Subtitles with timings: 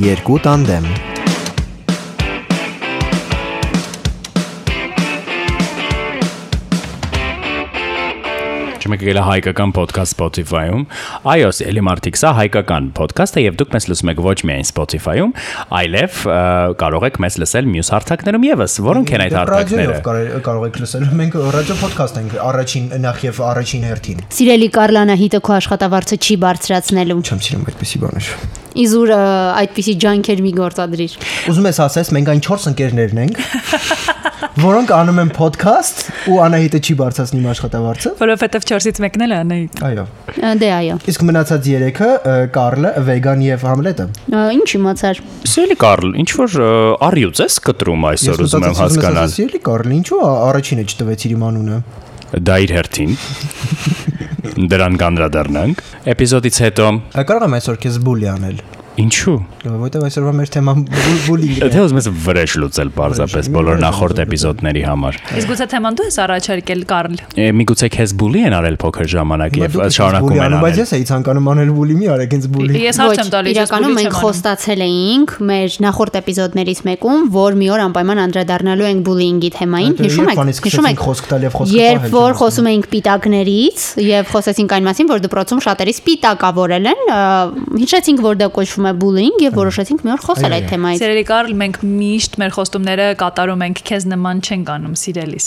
[0.00, 0.84] երկու տանդեմ։
[8.80, 10.86] Չմեկել է հայկական ոդքասթ Spotify-ում։
[11.28, 15.34] Այո, էլի մարդիկ, սա հայկական ոդքասթ է եւ դուք մեզ լսում եք ոչ միայն Spotify-ում,
[15.80, 16.16] այլև
[16.80, 21.06] կարող եք մեզ լսել մյուս հարթակներում եւս, որոնք են այդ հարթակները։ Ռադիոյով կարող եք լսել։
[21.20, 27.20] Մենք ռադիո ոդքասթ ենք առաջին նախ եւ առաջին հերթին։ Սիրելի Կարլանահիտը քո աշխատավարձը չի բարձրացնելու։
[27.20, 28.34] Չեմ սիրում այդպեսի բաներ։
[28.78, 29.20] Իզուր ը,
[29.60, 31.14] այդպիսի ջանքեր մի գործադրիր։
[31.50, 33.40] Ուզում ես ասես, մենք այն 4 ընկերներն ենք,
[34.60, 39.38] որոնք անում են ոդքասթ ու Անահիտը չի բարձրացնի իմ աշխատավարձը։ Որովհետև 4-ից մեկն էլ է
[39.40, 40.04] Անահիտ։ Այո։
[40.60, 44.06] Դե այո։ Իսկ մնացած 3-ը Կարլը, Վեգան եւ Համլետը։
[44.60, 46.58] Ինչ իմացար։ Սիրելի Կարլ, ինչ որ
[47.10, 51.82] առյուծ ես կտրում այսօր ուզում եմ հասկանալ։ Սիրելի Կարլ, ինչու առաջինը չտվեցիր իմ անունը։
[52.46, 53.14] Դա իր հերթին։
[54.40, 55.82] Դրան կանդրադառնանք։
[56.14, 56.90] Էպիզոդից հետո
[57.30, 58.62] Կարող եմ այսօր քեզ բուլի անել։
[59.00, 59.36] ինչու։
[59.80, 64.82] Որտեւ այսօրվա մեր թեման բուլինգ Թե ուզում ես վրեժ լուծել պարզապես Վրեժ, բոլոր նախորդ էպիզոդների
[64.86, 69.10] համար։ Իսկ գուցե թեման դու ես առաջարկել Կարլ։ Է, Միգուցե քեզ բուլի են արել փոքր
[69.10, 72.80] ժամանակ եւ շարունակում են Բայց անել։ ես էի ցանկանում անել բուլի, մի արեք ինձ բուլի։
[72.80, 77.84] Ես հարց եմ տալիս։ իրականում մենք խոստացել էինք մեր նախորդ էպիզոդներից մեկում, որ մի օր
[77.90, 80.40] անպայման անդրադառնալու ենք բուլինգի թեմային։ Հիշում եք,
[80.70, 85.10] հիշում եք խոսք տալ եւ խոսք Երբ որ խոսում էինք պիտակներից եւ խոսեցինք այն մասին,
[85.10, 87.02] որ դպրոցում շատերից պիտակավորել են,
[87.80, 91.50] հիշեցինք, որ դա կոչվում է bullying եւ որոշեցինք մի օր խոսել այդ թեմայից։ Սիրելի Կարլ,
[91.60, 95.46] մենք միշտ մեր խոստումները կատարում ենք, քեզ նման չենք անում, սիրելիս։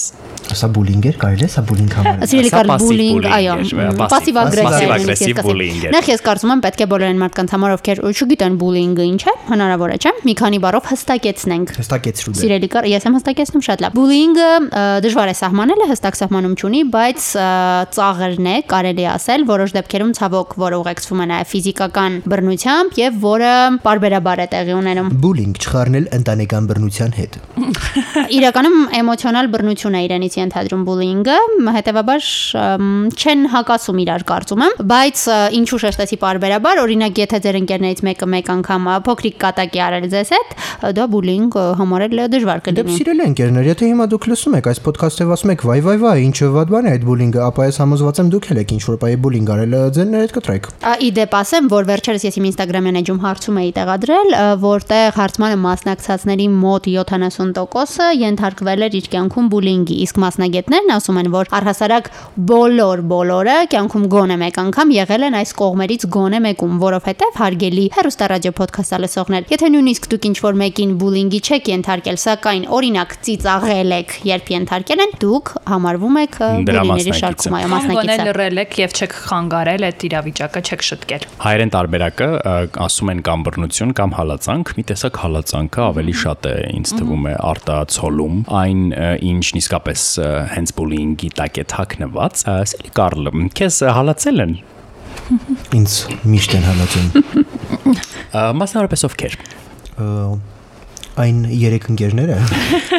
[0.54, 3.54] Սա բուլինգ էր, կարելի է սա բուլինգ համարել։ Սիրելի Սա կար passive bullying, bullying այո,
[4.14, 8.02] passive- aggressive bullying էր։ Նախ ես կարծում եմ պետք է բոլոր այն մարդկանց համար, ովքեր
[8.14, 12.88] չգիտեն bullying-ը ինչ է, հնարավոր է, չէ՞։ Մի քանի բառով հստակեցնենք։ Հստակեցրու դե։ Սիրելի կար,
[12.94, 17.20] ես եմ հստակեցնում շատ լավ։ Bullying-ը ը, դժվար է սահմանելը, հստակ սահմանում չունի, բայց
[17.94, 23.20] ծաղրն է, կարելի է ասել, որոշ դեպքերում ցավոք, որը ուղեկցվում է նաև ֆիզիկական բռնությամբ եւ
[23.24, 23.52] որը
[23.84, 27.38] parberabar է տեղի ունենում։ Բուլինգ չխառնել ընտանեկան բռնության հետ։
[28.38, 31.38] Իրականում էմոցիոնալ բռնություն է իրենից ենթադրում bullying-ը,
[31.78, 32.28] հետեւաբար
[33.14, 35.24] չեն հակասում իրար կարծում եմ, բայց
[35.60, 40.56] ինչու շեշտեցի parberabar, օրինակ եթե ձեր ընկերներից մեկը մեկ անգամ փոքրիկ կատակի արել ձեզ հետ,
[40.98, 45.34] դա ը, համարել դժվար Դե կլինի։ սիրելի ընկերներ, եթե հիմա դուք լսում եք այս ոդքասթով
[45.34, 48.32] ասում եք վայ վայ վայ, ինչը վատ բան է այդ բուլինգը, ապա ես համոզված եմ
[48.34, 50.70] դուք էլ եք ինչ որ բայ բուլինգ արել, ձեր ներդ կտրեք։
[51.04, 54.30] Ի դեպ ասեմ, որ վերջերս ես իմ Instagram-յան էջում հարցում էի տեղադրել,
[54.64, 61.52] որտեղ հարցմանը մասնակցածների մոտ 70%-ը ենթարկվել էր իր կյանքում բուլինգի, իսկ մասնագետներն ասում են, որ
[61.60, 62.10] առհասարակ
[62.50, 68.30] բոլոր բոլորը կյանքում գոնե մեկ անգամ եղել են այս կողմերից գոնե մեկում, որովհետև հարգելի հերոստա
[68.34, 73.96] ռադիո ոդքասթը լսողներ, եթե նույնիսկ դուք ինչ որ մեկին բուլինգի չեք ենթարկել, սակայն օրինակ ծիծաղել
[74.00, 76.38] եք, երբ ենթարկել են, դուք համարվում եք
[76.74, 81.74] բուլիների շարքում, այո, Գոնե մասնակիցը։ լռել եք եւ չեք խանգարել այդ իրավիճակը, չեք շտկել։ Հայերեն
[81.74, 82.56] տարբերակը ը,
[83.04, 87.34] ասում են կամ բռնություն կամ հալածանք, մի տեսակ հալածանքը ավելի շատ է ինձ թվում է
[87.50, 88.86] արտացոլում այն
[89.28, 90.06] ինչն իսկապես
[90.54, 94.56] հենց բուլինգի տակ է թաքնված։ Սելի Կարլ, քեզ հալածել են
[95.76, 96.00] Ինձ
[96.32, 97.08] միշտ են հալածում։
[98.64, 99.40] մասնավորապես ովքեր։
[101.14, 102.36] Այն երեք ընկերները,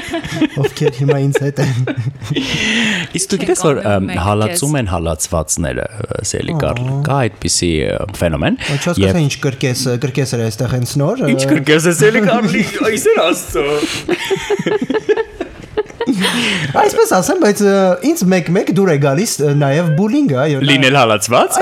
[0.62, 1.72] ովքեր հիմա ինձ հետ են։
[3.18, 3.80] Իսկ դու գիտես որ
[4.26, 7.72] հալածում են հալածվածները, ը, Սելի Կարլ, կա այդպիսի
[8.20, 13.22] ֆենոմեն։ Չհասկացա ինչ կրկես, կրկես էր այստեղ հենց նոր։ Ինչ կրկես է Սելի Կարլի, այսեր
[13.26, 13.68] աստծո։
[16.84, 17.60] Այսպես ասեմ, բայց
[18.08, 21.58] ինձ մեկ-մեկ դուր է գալիս նաև բուլինգը, այո։ Լինել հալածված,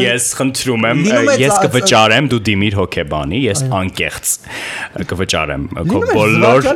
[0.00, 1.02] ես խնդրում եմ,
[1.40, 4.34] ես կվճարեմ, դու դիմիր հոգեբանի, ես անկեղծ
[5.10, 6.68] կվճարեմ քո բոլոր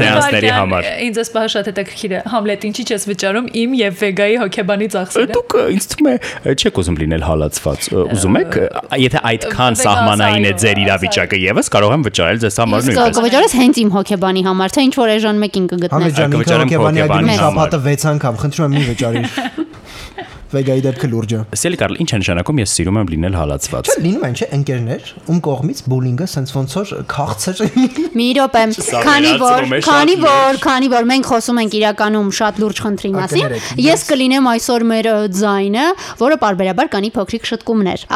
[0.00, 4.36] սեանսների համար։ Ինձ էս բանը շատ հետաքրքիր է։ Համլետ ինչի՞ չես վճարում իմ եւ Վեգայի
[4.42, 8.58] հոկեբանի ծախսերը։ Դուք ինձ թվում է չեք ուզում լինել հալածված։ Ուզում եք,
[9.06, 13.56] եթե այդքան սահմանային է ձեր իրավիճակը եւս կարող եմ վճարել ձեզ համար Իսկ նույնպես։ կվճարես
[13.60, 18.36] հենց իմ հոգեբանի համար, թե ինչ որ էժան մեկին կգտնես։ Կվճարեմ հոգեբանի շաբաթը 6 անգամ,
[18.42, 19.32] խնդրում եմ մի վճարիր։
[20.46, 23.94] Վեգայի դեպքը լուրջ է։ Սելի Կարլ, ինչ է նշանակում ես սիրում եմ լինել հալածված։ Չէ,
[24.04, 27.62] լինում են չէ ընկերներ, ում կողմից բուլինգը sense ոնց որ քաղցր
[28.20, 28.62] Մի րոպե,
[29.06, 34.06] քանի որ, քանի որ, քանի որ մենք խոսում ենք իրականում շատ լուրջ խնդրի մասին, ես
[34.12, 35.10] կլինեմ այսօր մեր
[35.40, 35.88] ձայնը,
[36.22, 38.06] որը parberabar կանի փոքրիկ շտկումներ։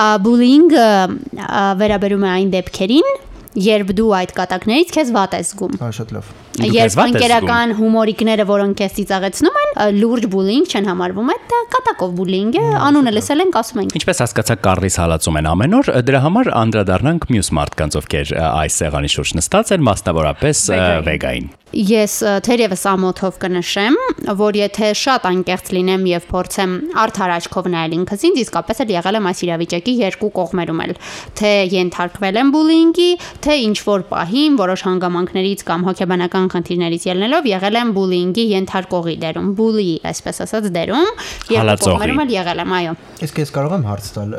[0.79, 3.11] ա, վերաբերում է այն դեպքերին,
[3.59, 8.81] երբ դու այդ կատակներից քեզ վատ ես զգում։ Հա, շատ լավ։ Երբ ընկերական հումորիկները, որոնք
[8.81, 13.83] քեզ ծիծաղեցնում են, լուրջ bullying չեն համարվում, այդ կատակով bullying է, անունը լսել ենք, ասում
[13.85, 18.83] ենք։ Ինչպես հասկացաք, Կարլիս հալածում են ամեն օր, դրա համար անդրադառնանք մյուս մարդկանց, ովքեր այս
[18.85, 20.67] սեղանի շուրջ նստած են, մասնավորապես
[21.09, 23.97] Վեգային։ Ես թերևս ամոթով կնշեմ,
[24.41, 29.19] որ եթե շատ անկեղծ լինեմ եւ փորձեմ արդար աչքով նայել ինքս ինձ, իսկապես էլ եղել
[29.21, 30.95] եմ այս իրավիճակի երկու կողմերում էլ,
[31.39, 33.09] թե ենթարկվել եմ բուլինգի,
[33.47, 39.51] թե ինչ որ պահին որոշ հանգամանքներից կամ հոգեբանական խնդիրներից ելնելով եղել եմ բուլինգի ենթարկողի դերում,
[39.61, 41.11] բուլի, այսպես ասած դերում,
[41.51, 44.35] Հալածողի։ կողմերում էլ եղել եմ, այո։ Իսկ ես կարող եմ հարց տալ։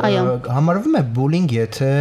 [0.57, 1.91] Համարվում է բուլինգ, եթե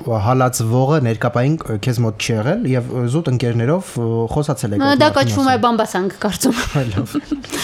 [0.00, 3.90] հալածվողը ներկապային քեզ մոտ չի եղել եւ զուտ ընկերներով
[4.34, 6.56] խոսացել եք։ Դա կոչվում է բամբասանք, կարծում։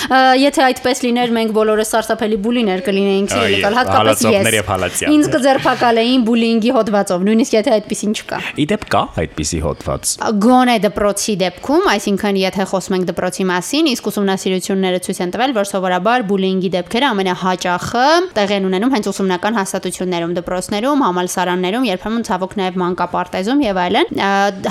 [0.06, 6.72] Ա, Եթե այդպես լիներ, մենք բոլորը սարսափելի բուլիներ կլինեինք, ցիրիկալ, հատկապես ես։ Ինձ կձերբակալեին բուլինգի
[6.76, 10.12] հոդվածով, նույնիսկ եթե այդպեսին չկա։ Իդեպ կա այդպիսի հոդված։
[10.46, 15.70] Գոնե դպրոցի դեպքում, այսինքն եթե խոսում ենք դպրոցի մասին, իսկ ուսումնասիրությունները ցույց են տվել, որ
[15.72, 18.06] սովորաբար բուլինգի դեպքերը ամենահաճախը
[18.36, 24.20] տեղի են ունենում հենց ուսումնական հաստատություններում, դպրոցներում, համալսարաններում, երբեմն ցավոք նաև մանկապարտեզում եւ այլն։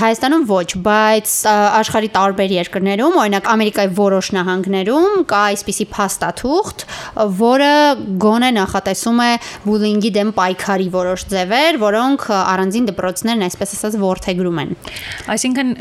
[0.04, 1.34] Հայաստանում ոչ, բայց
[1.80, 6.86] աշխարի տարբեր երկրներում, օրինակ Ամերիկայի որոշ նահանգներում կա այսպիսի փաստաթուղթ,
[7.42, 7.74] որը
[8.26, 9.32] գոնե նախատեսում է
[9.66, 14.76] բուլինգի դեմ պայքարի որոշ ձևեր, որոնք առանձին դպրոցներն այսպես ասած ворթեգրում են։
[15.36, 15.74] Այսինքն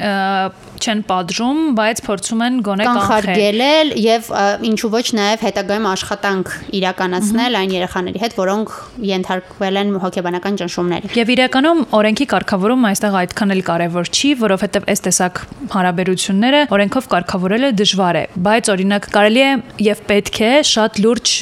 [0.80, 4.30] չեն падժում, բայց փորձում են գոնե կանխարգելել եւ
[4.68, 8.74] ինչու ոչ նաեւ հետագայում աշխատանք իրականացնել այն երեխաների հետ, որոնք
[9.10, 15.04] ենթարկվել են հոգեբանական ճնշումների։ Եվ իրականում օրենքի կարգավորումը այստեղ այդքան էլ կարեւոր չի, որովհետեւ այս
[15.08, 15.40] տեսակ
[15.74, 19.54] հարաբերությունները օրենքով կարգավորելը դժվար է, բայց օրինակ կարելի է
[19.88, 21.34] եւ պետք է շատ լուրջ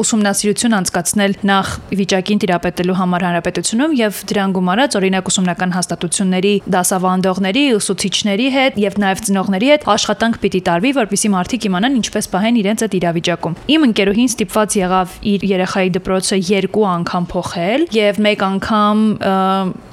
[0.00, 1.70] ուսումնասիրություն անցկացնել նախ
[2.00, 9.22] վիճակին տիրապետելու համար հանրապետությունում եւ դրան գումարած օրինակ ուսումնական հաստատությունների դասավանդողների, ուսուցիչների հետ եւ նաեւ
[9.28, 14.30] ծնողների հետ աշխատանք պիտի տարվի, որպեսզի մարդիկ իմանան ինչպես պահեն իրենց այդ իրավիճակում։ Իմ ընկերուհին
[14.30, 19.04] ստիպված եղավ իր երեխայի դպրոցը երկու անգամ փոխել եւ մեկ անգամ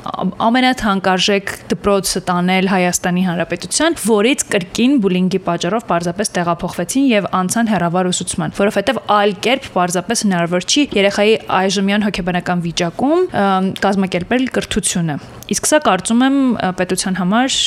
[0.08, 8.56] ամենաթանկարժեք դպրոցը տանել Հայաստանի Հանրապետության, որից կրկին բուլինգի պատճառով պարզապես տեղափոխվեցին եւ անցան հերավար ուսուցման,
[8.58, 13.24] որովհետեւ այլ կերպ պարզապես հնարավոր չի երեխայի այժմյան հոգեբանական վիճակում
[13.82, 15.16] կազմակերպել կրթությունը։
[15.56, 16.38] Իսկ սա կարծում եմ
[16.78, 17.58] պետության համար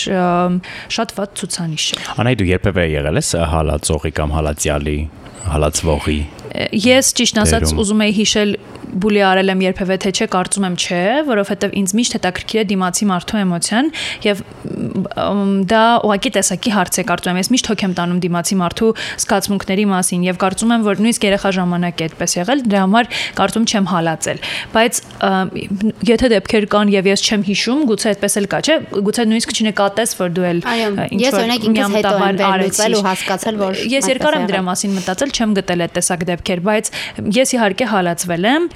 [0.94, 4.98] շատ վատ ցուցանիշ է։ Անայ դու երբևէ եղել ես հալածողի կամ հալածյալի,
[5.50, 6.20] հալածվողի։
[6.74, 8.54] Ես ճիշտ ասած ուզում եի հիշել
[8.90, 13.06] բուլի արել եմ երբևէ թե չէ, կարծում եմ չէ, որովհետև ինձ միշտ հետաքրքիր է դիմացի
[13.10, 13.90] մարդու էմոցիան
[14.26, 14.42] եւ
[15.70, 19.84] դա ուղղակի տեսակի հարց է կարծում եմ։ Ես միշտ հոգ եմ տանում դիմացի մարդու զգացմունքների
[19.90, 23.10] մասին եւ կարծում եմ, որ նույնիսկ երեխա ժամանակ է այդպես եղել, դրա համար
[23.40, 24.42] կարծում չեմ հալածել։
[24.74, 25.00] Բայց
[26.10, 28.76] եթե դեպքեր կան եւ ես չեմ հիշում, գուցե այդպես էլ կա, չէ՞,
[29.10, 30.62] գուցե նույնիսկ չնկատես, որ դու էլ
[31.10, 34.46] ինչ ես որ օրինակ ինքս հետո եմ միամտաբար վերլուծել ու հասկացել, որ ես երկար եմ
[34.50, 36.90] դրա մասին մտածել, չեմ գտել այդ տեսակ դեպքեր, բայց
[37.36, 38.66] ես իհարկե հալածվել եմ,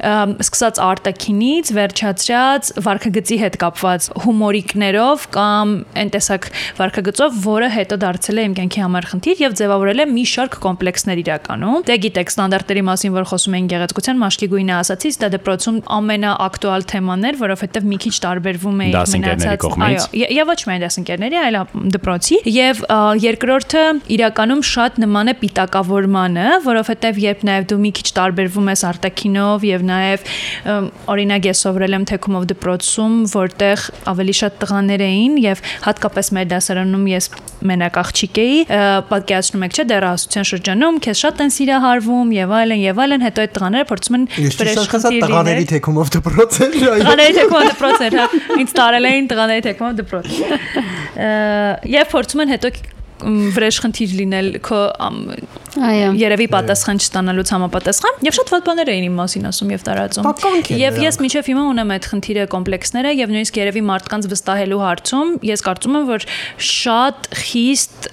[0.45, 5.75] սկսած արտաքինից, վերջացրած վարքագծի հետ կապված հումորիկներով կամ
[6.05, 10.25] այն տեսակ վարքագծով, որը հետո դարձել է իմ կյանքի համար խնդիր եւ ձևավորել է մի
[10.35, 15.29] շարք կոմպլեքսներ իրականում։ Դե գիտեք, ստանդարտների մասին, որ խոսում էին գեղեցկության մաշկի գույնը ասացից, դա
[15.35, 20.85] դպրոցում ամենաակտուալ թեման էր, որովհետեւ մի քիչ տարբերվում է Դասընկերների կողմից։ Այո, եւ ոչ միայն
[20.85, 21.59] դասընկերների, այլ
[21.95, 22.83] դպրոցի եւ
[23.25, 23.85] երկրորդը
[24.15, 29.85] իրականում շատ նման է պիտակավորմանը, որովհետեւ երբ նաեւ դու մի քիչ տարբերվում ես արտաքինով եւ
[29.89, 30.29] նաեւ
[31.15, 37.05] օրինակ ես սովորել եմ թեքումով դպրոցում, որտեղ ավելի շատ տղաներ էին եւ հատկապես մեր դասարանում
[37.15, 37.29] ես
[37.65, 38.57] մենակ աղջիկ էի,
[39.09, 43.55] պատկերացնում եք չէ, դեռահասության շրջանում քեզ շատ են սիրահարվում եւ այլն եւ այլն, հետո այդ
[43.55, 48.19] տղաները փորձում են հասկացա խնդիր տղաների լինել։ թեքումով դպրոց էր, այո։ Տղաների թեքումով դպրոց էր,
[48.21, 48.27] հա։
[48.65, 50.29] Ինձ տարել էին տղաների թեքումով դպրոց։
[51.95, 52.75] Եվ փորձում են հետո
[53.25, 54.81] վրեժ խնդիր լինել քո
[55.75, 60.29] Այո։ երևի պատասխան չստանալուց համապատասխան եւ շատ վատ բաներ էին իմ մասին ասում եւ տարածում
[60.79, 65.65] եւ ես միջև հիմա ունեմ այդ խնդիրը կոմպլեքսները եւ նույնիսկ երևի մարդկանց վստահելու հարցում ես
[65.67, 66.27] կարծում եմ որ
[66.69, 68.09] շատ խիստ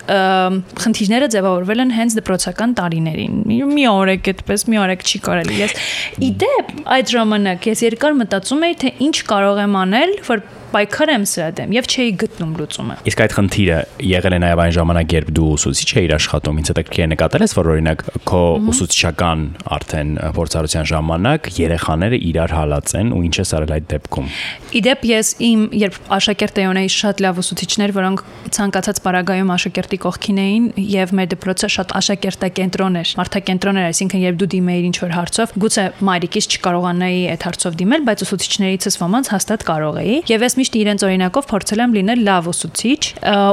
[0.81, 5.77] խնդիրները ձևավորվել են հենց դպրոցական տարիներին մի մի օրեք այդպես մի օրեք չի կարելի ես
[6.31, 11.49] իդեպ այդ ժամանակ ես երկար մտածում էի թե ինչ կարող եմ անել որ պայքարեմ սրա
[11.59, 13.77] դեմ եւ չէի գտնում լուծումը Իսկ այդ խնդիրը
[14.11, 17.55] եղել է նաև այն ժամանակ, երբ դու ուսուցիչ էիր աշխատում, ինձ հետաքրքիր է նկատել ես,
[17.57, 19.45] որ օրինակ քո ուսուցչական
[19.77, 24.29] արդեն փորձառության ժամանակ երեխաները իրար հալածեն ու ինչ ես արել այդ դեպքում։
[24.81, 28.23] Իդեպ ես իմ երբ աշակերտ ունեի շատ լավ ուսուցիչներ, որոնք
[28.55, 34.39] ցանկացած պարագայում աշակերտի կողքին էին եւ մեր դպրոցը շատ աշակերտակենտրոն էր, մարդակենտրոն էր, այսինքն երբ
[34.41, 39.65] դու դիմեիր ինչ որ հարցով, գուցե մայրիկից չկարողանայի այդ հարցով դիմել, բայց ուսուցիչներիցս ոմանց հաստատ
[39.71, 43.01] կարող էի։ Եվ ես միշտ իրենց օրինակով փորձել եմ լինել լավ ուսուցիչ,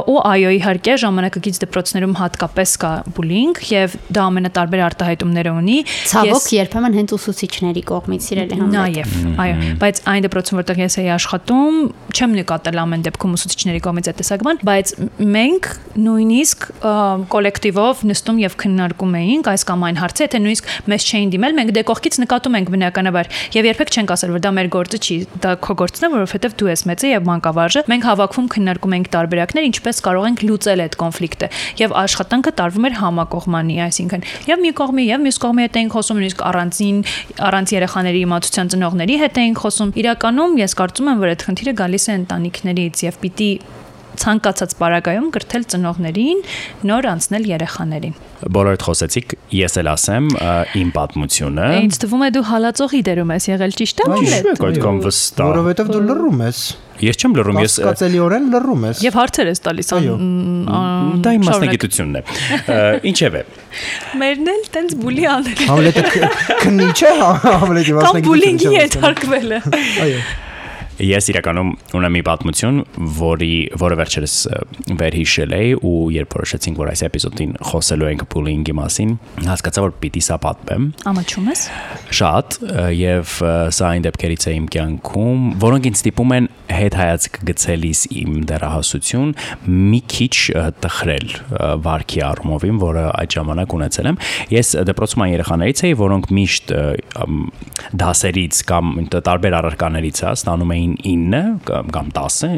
[0.09, 5.77] ու այո, իհարկե ժամանակակից դպրոցներում հատկապես կա բուլինգ եւ դա ամենատարբեր արտահայտումները ունի։
[6.09, 11.09] Ցավոք երբեմն հենց ուսուցիչների կողմից սիրելի համլետ։ Նաեւ, այո, բայց այն դեպքում որտեղ ես էի
[11.15, 11.79] աշխատում,
[12.13, 14.93] չեմ նկատել ամեն դեպքում ուսուցիչների կողմից այդ տեսակ բան, բայց
[15.39, 16.67] մենք նույնիսկ
[17.33, 21.73] կոլեկտիվով նստում եւ քննարկում էինք այս կամ այն հարցը, եթե նույնիսկ մեզ չէին դիմել, մենք
[21.79, 25.53] դե կողքից նկատում ենք բնականաբար եւ երբեք չենք ասել, որ դա մեր գործը չի, դա
[25.63, 30.01] քո գործն է, որովհետեւ դու ես մեծը եւ մանկավարժը։ Մենք հավաքվում քննարկում ենք տարբերակներ, ինչպես
[30.03, 35.23] կարող ենք լուծել այդ կոնֆլիկտը եւ աշխատանքը տարվում էր համակողմանի, այսինքն եւ մի կողմի եւ
[35.23, 37.01] մյուս կողմի հետ էինք խոսում, նույնիսկ առանձին
[37.49, 42.09] առանց երեխաների իմացության ծնողների հետ էինք խոսում։ Իրականում ես կարծում եմ, որ այդ խնդիրը գալիս
[42.09, 43.51] է ընտանիքներից եւ պիտի
[44.19, 46.41] ցանկացած պարագայում գրթել ծնողներին,
[46.89, 48.17] նոր անցնել երեխաներին։
[48.55, 50.29] Բոլորդ խոսեցիք, ես էլ ասեմ
[50.79, 55.01] իմ պատմությունը։ Ինձ թվում է դու հալածողի դերում ես եղել, ճիշտ է՞։ Ճիշտ է, այդքան
[55.07, 56.61] վստահ։ Որովհետև դու լռում ես։
[56.99, 59.91] Ես չեմ լռում, ես կացելիորեն լռում ես։ Եվ հարցեր ես տալիս։
[61.23, 62.23] Դա իմ մասնագիտությունն է։
[63.13, 63.43] Ինչև է։
[64.19, 66.03] Մերն էլ տենց բուլի անել։ Համլետը
[66.65, 69.63] քնի չէ, Համլետի մասնագիտությունը։ Կամ բուլինգի է։
[70.05, 70.21] Այո։
[70.99, 72.79] Ես իրականում ունեմ մի պատմություն,
[73.19, 74.33] որի որը վերջերս
[74.99, 79.13] վերհիշել էի ու երբ որոշեցինք, որ այս էպիզոդին խոսելու ենք bullying-ի մասին,
[79.47, 81.63] հասկացա, որ պիտի սա պատմեմ։ Ամաչում ես։
[82.19, 82.57] Շատ
[82.99, 83.35] եւ
[83.79, 89.31] սա այն դեպքերից է իմ կյանքում, որոնք ինձ ստիպում են հետ հայացք գցելիս իմ դեռահասություն
[89.89, 90.35] մի քիչ
[90.83, 91.31] տխրել
[91.87, 94.19] վարքի առումովին, որը այդ ժամանակ ունեցել եմ։
[94.53, 96.73] Ես դպրոցում այն երեխաներից էի, որոնք միշտ
[98.03, 98.93] դասերից կամ
[99.29, 102.55] տարբեր առարկաներից հա ստանում էին 9 կամ կամ 10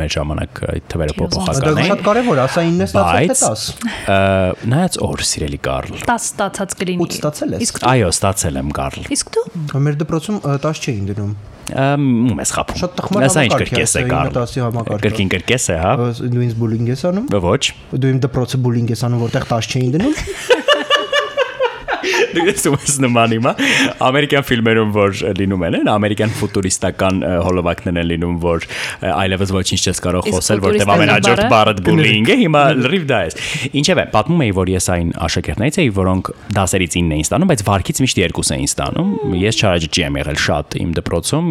[0.00, 4.98] մեր ժամանակ այդ թվերը փոփոխական էին։ Դա շատ կարևոր, ասա 9-ը ստացել թե 10։ Նայած
[5.08, 9.46] օր, սիրելի Կարլ։ 10 ստացած կլինի։ 8 ստացել ես։ Այո, ստացել եմ Կարլ։ Իսկ դու։
[9.86, 11.34] Մեր դպրոցում 10 չէին դնում
[11.72, 14.38] ում ես խափում։ Շատ տխմար Ասա ինչ կրկես է կար։
[15.04, 15.92] Կրկին կրկես է, հա։
[16.32, 17.62] Դու ինձ բուլինգ ես անում։ Ոչ։
[18.02, 20.18] Դու իմ դպրոցը բուլինգ ես անում, որտեղ 10 չէին դնում։
[22.36, 23.52] դες ես նման հիմա
[24.08, 28.66] ամերիկյան ֆիլմերում որ լինում են, ամերիկյան ֆուտուրիստական հոլովակներն են լինում, որ
[29.12, 33.32] այլևս ոչինչ չես կարող խոսել, որտեղ ամենաջորդ բառը bullying է, հիմա լրիվ դա է։
[33.82, 38.02] Ինչևէ, պատմում էի, որ ես այն աշակերտներից էի, որոնք դասերից 9 էին ստանում, բայց վարքից
[38.02, 39.12] միշտ 2 էին ստանում։
[39.42, 41.48] Ես չարաջի եմ եղել շատ իմ դպրոցում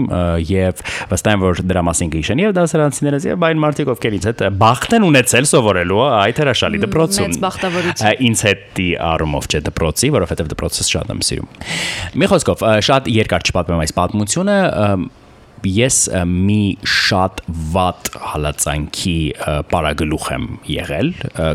[0.52, 4.44] եւ վստահ եմ, որ դրա մասին կհիշեն եւ դասարանցիներս եւ այն մարդիկ, ովքեր ինձ հետ
[4.62, 10.52] բախտ են ունեցել սովորելու այդ հրաշալի դպրոցում։ Մեծ բախտավորություն։ Ինձ հետի առումով չէ դպրոցի, որովհետեւ
[10.72, 11.50] դպրոցս շատ եմ սիրում։
[12.22, 14.58] Մի խոսքով, շատ երկար չպատմեմ այս պատմությունը,
[15.68, 17.42] ես մի շատ
[17.74, 19.16] վատ հալածանքի
[19.72, 21.12] պարագլուխ եմ եղել,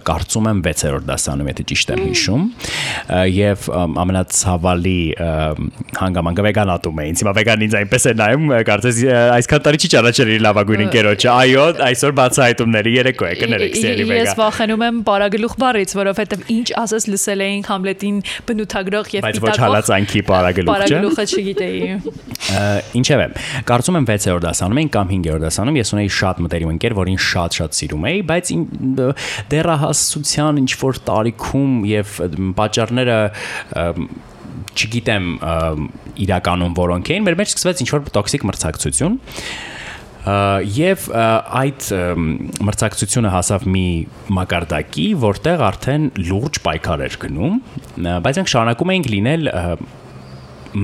[0.06, 2.44] կարծում եմ 6-րդ դասանում, եթե ճիշտ եմ հիշում,
[3.36, 3.66] եւ
[4.04, 5.00] ամենացավալի
[6.00, 9.00] հանգամանքը վեգանատում է ինձ։ Հիմա վեգան ինձ այնպես է նայում, կարծես
[9.36, 14.26] այսքան տարի չի ճանաչել իր լավագույն ընկերոջը։ Այո, այսօր բացահայտումների երեկո է, կներեք, սիրելի վեգան։
[14.26, 19.56] Ես վախենում եմ պարագլուխ բառից, որովհետեւ ինչ ասես լսել էինք Համլետին բնութագրող եւ Բայց ոչ
[19.66, 21.80] հալածանքի պարագլուխ, չէ։ Պարագլուխը չգիտեի։
[23.00, 23.26] Ինչևէ,
[23.66, 27.76] կարծում եմ 6-րդ դասանում էին կամ 5-րդ դասանում ես ունեի շատ մտերիմ ընկեր, որին շատ-շատ
[27.80, 28.52] սիրում էի, բայց
[29.52, 32.16] դեռահասության ինչ որ տարիքում եւ
[32.60, 33.18] պատճառները
[34.76, 35.30] չգիտեմ
[36.26, 39.18] իրականում որոնք էին, մեր մեջ սկսվեց ինչ որ տոքսիկ մրցակցություն
[40.76, 41.84] եւ այդ
[42.66, 43.84] մրցակցությունը հասավ մի
[44.36, 47.60] մակարդակի, որտեղ արդեն լուրջ պայքար էր գնում,
[48.26, 49.50] բայց մենք շարունակում էինք լինել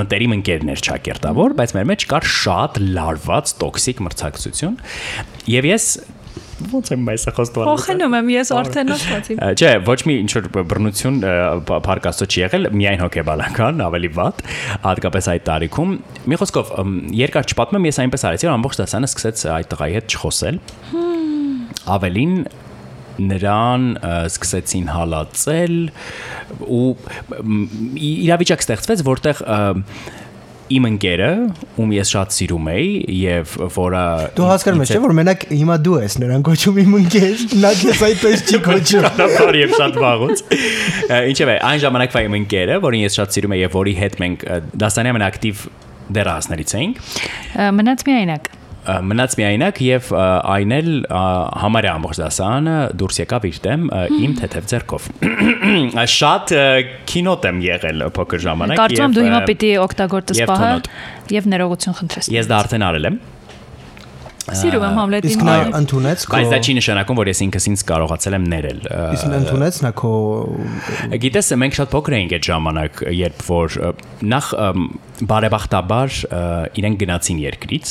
[0.00, 4.76] մտերիմ ընկերներ ճակերտավոր, բայց մեր մեջ կար շատ լարված տոքսիկ մրցակցություն
[5.52, 5.88] եւ ես
[6.70, 11.18] ոնց եմ այս խոստովան։ Փոխենում եմ ես արդեն ասացի։ Չէ, ոչ մի ինչ որ բռնություն
[11.88, 14.42] փարկաստո չի եղել, միայն հոգեբանական, ավելի վատ,
[14.86, 15.94] հատկապես այդ տարիքում։
[16.32, 16.72] Մի խոսքով,
[17.18, 20.60] երկար չպատմեմ, ես այնպես արեցի, որ ամբողջ դասանը սկսեց այդ տղայի հետ չխոսել։
[21.92, 22.36] Ավելին
[23.28, 23.86] նրան
[24.30, 25.78] սկսեցին հալածել
[26.66, 26.88] ու
[28.08, 29.46] իրավիճակ ստեղծվեց, որտեղ
[30.72, 31.28] իմ ընկերը,
[31.82, 34.04] ում ես շատ սիրում էի եւ որը
[34.38, 38.02] Դու հասկանում ես, չէ՞ որ մենակ հիմա դու ես նրան կոչում իմ ընկեր, նա քեզ
[38.08, 40.44] այդպես չի կոչում։ Բար եւ շատ վաղուց։
[41.32, 44.48] Ինչեւ է, այն ժամանակվա իմ ընկերը, որին ես շատ սիրում էի եւ որի հետ մենք
[44.86, 45.68] դասանի ամենակտիվ
[46.16, 47.06] դերասներից էինք։
[47.82, 50.88] Մնաց միայնակ մնաց միայնակ եւ այն էլ
[51.62, 53.84] համարյա ամբողջ դասանը դուրս եկավ իր դեմ
[54.18, 55.06] իմ թեթև ձեռքով
[56.16, 56.54] շատ
[57.12, 60.72] կինոտ եմ եղել փոքր ժամանակ եւ կարծում եմ դու հիմա պիտի օգտագործես պահը
[61.36, 63.22] եւ ներողություն խնդրես ես դա արդեն արել եմ
[64.42, 67.84] Սիրում եմ Համլետին։ Իսկ նա ընդունեց քո Բայց դա չի նշանակում, որ ես ինքս ինձ
[67.92, 68.80] կարողացել եմ ներել։
[69.12, 70.12] Իսկ նա ընդունեց նա քո
[71.22, 73.78] Գիտես, մենք շատ փոքր էինք այդ ժամանակ, երբ որ
[74.32, 74.50] նախ
[75.22, 76.38] բարեբախտաբար ը,
[76.80, 77.90] իրենք գնացին երկրից,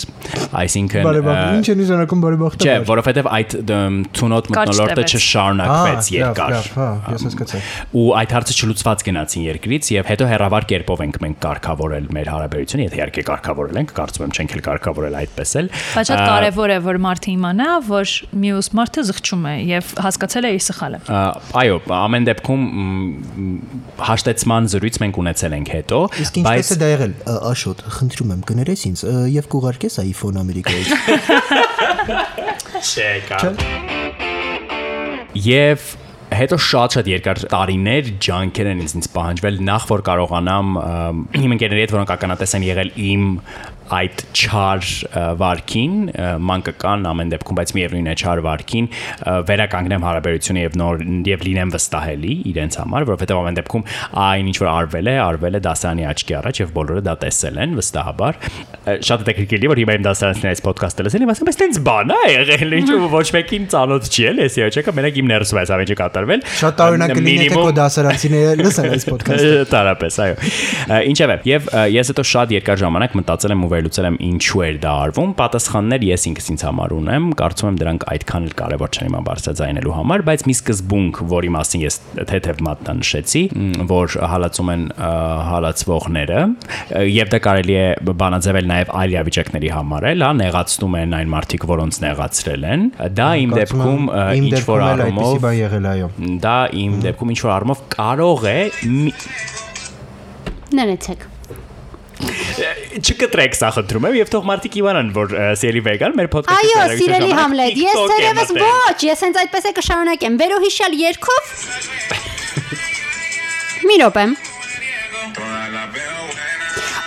[0.61, 7.25] այսինքն բարեբախտ։ Ինչ է նշանակում բարեբախտաբար։ Չէ, որովհետև այդ Կարճ մտնոլորտը չշարունակվեց երկար։ հա, ես
[7.27, 7.61] հասկացա։
[8.01, 12.87] ու այդ հարցը չլուծված գնացին երկրից եւ հետո հերավար կերպով ենք մենք կարգավորել մեր հարաբերությունը,
[12.89, 16.77] եթե իհարկե կարգավորել ենք, կարծում եմ չենք էլ կարգավորել այդպես էլ։ Բայց շատ կարևոր է
[16.85, 20.99] որ մարդը իմանա, որ մյուս մարդը զղջում է եւ հասկացել է իր սխալը։
[21.61, 22.65] Այո, ամեն դեպքում
[24.09, 27.15] հաշտեցման զրույց մենք ունեցել ենք հետո, Իսկ ինչպես է դա եղել։
[27.51, 29.05] Աշոտ, խնդրում եմ կներես ինձ
[29.37, 30.87] եւ կուղարկես iPhone Ամերիկայից։
[32.81, 33.39] չէ, կա։
[35.41, 35.91] Եվ
[36.31, 40.69] հետո շատ-շատ երկար տարիներ ջանքեր են ինձ պահանջվել նախ որ կարողանամ
[41.41, 43.25] իմ ընկերների հետ որոնք ականատես են եղել իմ
[43.97, 44.87] այդ չար
[45.41, 45.95] վարքին
[46.49, 48.89] մանկական ամեն դեպքում բայց միևնույն է չար վարքին
[49.51, 53.85] վերականգնեմ հարաբերությունը եւ նոր եւ լինեմ վստահելի իրենց համար որովհետեւ ամեն դեպքում
[54.25, 57.75] այն ինչ որ արվել է արվել է դասարանի աչքի առաջ եւ բոլորը դա տեսել են
[57.81, 58.39] վստահաբար
[59.11, 62.19] շատ է որ հիմա իմ դասարանցիներից այս ոդքասթը լսել եմ ասում բայց տենց բան է
[62.31, 65.97] եղել ինչ որ ոչ մեկին ծանոթ չի էլ էսի աչքը մենակ իմ ներսում է ամենը
[66.01, 70.35] կատարվել Շատ կլինի եթե Մինիմում- քո դասարանցիները լսեն այս ոդքասթը։ Տարապես, այո։
[71.11, 74.91] Ինչևէ, եւ ես հետո շատ երկար ժամանակ մտածել եմ ու վերլուծել եմ ինչու էր դա
[75.01, 79.15] արվում։ Պատասխաններ ես ինքս ինձ համար ունեմ, կարծում եմ դրանք այդքան էլ կարևոր չեն իմ
[79.27, 81.97] բարձրաձայնելու համար, բայց մի սկզբունք, որի մասին ես
[82.31, 83.43] թեթև մատնանշեցի,
[83.91, 84.85] որ հալածում են
[85.51, 86.41] հալածվողները,
[87.11, 87.87] եւ դա կարելի է
[88.21, 92.87] բանաձևել նաեւ այլ իրավիճակների համար էլ, հա, նեղացնում են այն մարդիկ, որոնց նեղացրել են։
[93.21, 94.11] Դա իմ դեպքում
[94.41, 95.49] ինչ որ առումով
[96.45, 98.57] դա իմ դեպքում ինչ որ առումով կարող է
[100.71, 101.30] Ներեցեք։
[103.01, 107.31] չկտրեք սա խնդրում եմ եւ թող մարդիկ իմանան որ սիրելի վեգան մեր ոդքասթը Այո, սիրելի
[107.39, 111.43] Համլետ, ես թերևս ոչ, ես հենց այդպես է կշարունակեմ։ Վերոհիշյալ երկով
[113.89, 114.25] Մի րոպե։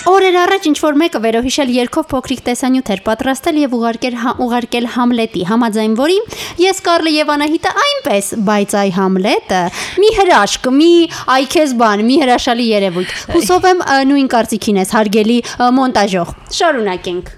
[0.05, 4.89] Օրեր առաջ ինչ որ մեկը վերոհիշել երկով փոքրիկ տեսանյութ էր պատրաստել եւ ուղարկել հա- ուղարկել
[4.95, 6.19] Համլետի, համաձայն որի
[6.61, 9.63] ես Կարլը եւ Անահիտը այնպես, բայց այ Համլետը
[10.05, 10.91] մի հրաշք, մի
[11.37, 13.81] այ քեզ բան, մի հրաշալի երևույթ։ Հուսով եմ
[14.13, 15.39] նույն կարծիքին ես հարգելի
[15.81, 17.33] մոնտաժող։ Շարունակենք։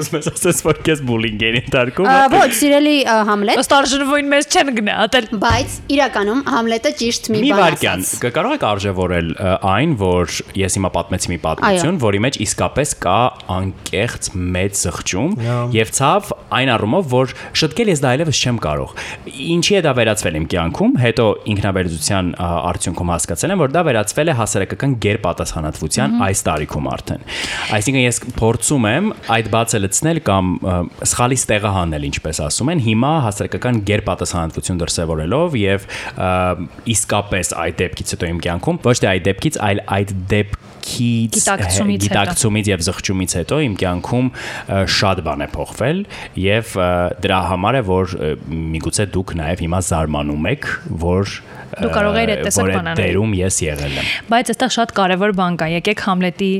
[0.00, 2.94] Ուզում ես ասես որ քեզ բուլինգ են ընդարկում Ա, Ոչ, սիրելի
[3.30, 8.34] Համլետ, Ըստ արժանվույն մեզ չեն գնահատել։ բայց իրականում Համլետը ճիշտ մի Մի բան վարքյան, ասաց։
[8.36, 9.30] կարող եք արժևորել
[9.70, 13.18] այն, որ ես հիմա պատմեցի մի պատմություն, որի մեջ իսկապես կա
[13.60, 15.36] անկեղծ մեծ զղջում
[15.76, 18.94] եւ ցավ այն առումով, որ շտկել ես դա այլևս չեմ կարող։
[19.50, 24.30] Ինչի է դա վերածվել իմ կյանքում, հետո ինքնաբերձության ա, արդյունքում հասկացել եմ, որ դա վերածվել
[24.30, 27.24] է հասարակական գերպատասխանատվության այս տարիքում արդեն։
[27.78, 30.78] Այսինքն ես փորձում եմ այդ բացը լցնել կամ ը,
[31.10, 35.86] սխալից տեղը հանել, ինչպես ասում են, հիմա հասարակական գերպատասխանատվություն դրսևորելով եւ
[36.96, 40.68] իսկապես այդ դեպքից հետո իմ կյանքում ոչ թե այդ դեպքից, այլ այդ դեպքից
[42.00, 44.30] Գիտակցումից եւ զղջումից հետո իմ կյանքում
[44.96, 46.00] շատ բան է փոխվել
[46.40, 46.72] եւ
[47.26, 48.14] դրա համար է որ
[48.74, 50.70] միգուցե դուք նաեւ հիմա զարմանում եք,
[51.04, 51.34] որ
[51.70, 54.94] Դու կարող էիր այդ տեսակ որ բան անել։ դերում ես եղել եմ։ Բայց այստեղ շատ
[54.96, 56.50] կարևոր բան կա։ Եկեք Համլետի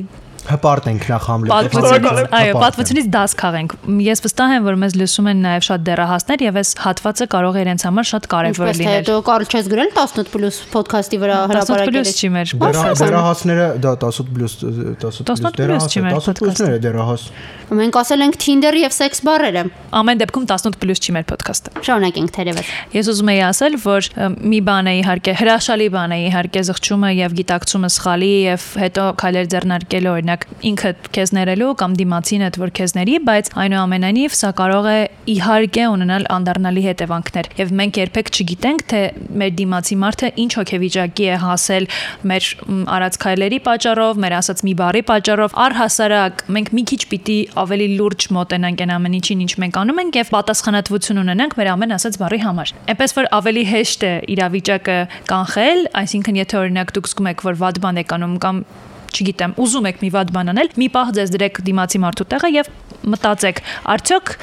[0.48, 3.74] Հպարտենք նախ Համլետը։ այո, պատմությունից դաս քաղենք։
[4.07, 7.64] Ես վստահ եմ, որ մեզ լսում են նաև շատ դերահասներ եւ այս հատվածը կարող է
[7.64, 11.55] իրենց համար շատ կարևոր Ինչպես թե լինել։ դու Կարլ չես գրել 18+ ոդքասթի վրա 18
[11.55, 12.55] հրապարակել պլյուս ես։ չի մեր։
[13.00, 14.57] Դերահասները դա 18 պլյուս
[15.00, 17.26] 18 18 չի մեր 18 պլյուսները դերահաս։
[17.70, 19.62] Մենք ասել ենք Tinder եւ sex բառերը։
[19.94, 24.09] Ամեն դեպքում 18 պլյուս չի մեր ոդքասթը։ Շարունակենք թերևս։ Ես ուզում եի ասել, որ
[24.50, 29.50] մի բան է իհարկե հրաշալի բան է իհարկե զղջումը եւ գիտակցումը սխալի եւ հետո քայլեր
[29.55, 30.29] ձեռնարկելը օրինակ
[30.70, 34.98] ինքը քեզ ներելու կամ դիմացին այդ որ քեզ ների, բայց այնուամենայնիվ սա կարող է
[35.34, 39.00] իհարկե ունենալ անդառնալի հետևանքներ եւ մենք երբեք չգիտենք թե
[39.40, 41.88] մեր դիմացի մարդը ինչ հոգեվիճակի է հասել
[42.30, 42.48] մեր
[42.96, 48.28] արած քայլերի պատճառով, մեր ասած մի բարի պատճառով, առհասարակ մենք մի քիչ պիտի ավելի լուրջ
[48.36, 52.40] մոտենանք այն ամեն ինչին, ինչ մենք անում ենք եւ պատասխանատվություն ունենանք մեր ամեն ասած բարի
[52.44, 54.98] համար։ Էնպես որ ավելի հեշտ է իրավիճակը
[55.30, 58.64] կանխել, այսինքն եթե օրինակ դուք զգում եք, որ վատ բան եք անում կամ
[59.11, 62.75] չգիտեմ, ուզում եք մի վատ բան անել, մի պահ ձեզ դրեք դիմացի մարդու տեղը եւ
[63.14, 64.37] մտածեք, արդյոք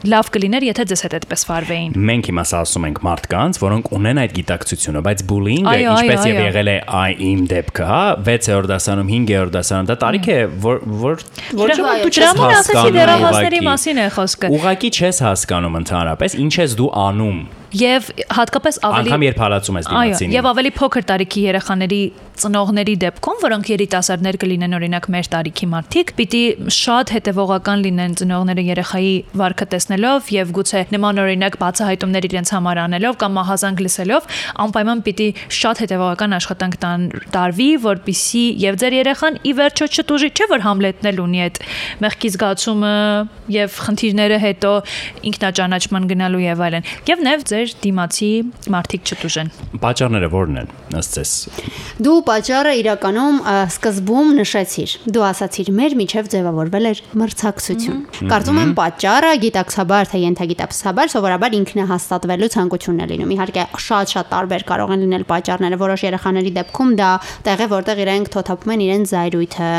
[0.00, 4.20] լավ կլիներ, եթե ձեզ հետ այդպես վարվեին։ Մենք հիմա սա ասում ենք մարդկանց, որոնք ունեն
[4.22, 9.54] այդ գիտակցությունը, բայց բուլինգը ինչպես եւ եղել է այ իմ դեպքը, հա, 6-րդ դասանում, 5-րդ
[9.60, 11.20] դասանում, դա տարիք է, որ որ
[11.60, 16.38] որ Դրա- դու Դրա համար ասեցի հասկանում դերահասների մասին է խոսքը։ Ուղղակի չես հասկանում ընդհանրապես,
[16.48, 17.40] ինչ ես դու անում
[17.76, 22.02] եւ հատկապես ավելի Անկամ երբ հալածում ես Այո, դիմացին։ եւ ավելի փոքր տարիքի երեխաների
[22.40, 26.42] ծնողների դեպքում, որոնք երիտասարդներ կլինեն օրինակ մեր տարիքի մարդիկ, պիտի
[26.76, 33.18] շատ հետևողական լինեն ծնողները երեխայի վարքը տեսնելով եւ գուցե նման օրինակ բացահայտումներ իրենց համար անելով
[33.20, 34.30] կամ մահազանգ լսելով,
[34.64, 35.28] անպայման պիտի
[35.60, 37.06] շատ հետևողական աշխատանք տան
[37.36, 41.60] տարվի, որpիսի եւ ձեր երեխան ի վերջո չտուժի, չէ՞ որ Համլետն էլ ունի այդ
[42.00, 42.94] մեղքի զգացումը
[43.60, 44.72] եւ խնդիրները հետո
[45.30, 48.30] ինքնաճանաչման գնալու եւ այլն։ Եվ նաեւ ձեր դիմացի
[48.74, 49.50] մարդիկ չտուժեն։
[49.82, 50.70] Պատճառները ո՞րն են
[51.00, 51.32] ըստ ձեզ։
[52.06, 53.38] Դու պատճառը իրականում
[53.70, 61.12] սկզբում նշեցիր։ Դու ասացիր, մեր միջև ձևավորվել էր մրցակցություն։ Կարծում եմ պատճառը գիտակցաբար թե ենթագիտակցաբար
[61.14, 66.90] սովորաբար ինքնահաստատվելու ցանկությունն է լինում։ Իհարկե շատ-շատ տարբեր կարող են լինել պատճառները։ Որոշ երեխաների դեպքում
[67.00, 67.10] դա
[67.46, 69.70] տեղ է, որտեղ իրենք թոթափում են իրենց զայրույթը,